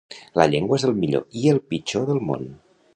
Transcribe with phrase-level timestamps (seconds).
[0.39, 2.53] La llengua és el millor i el pitjor del món.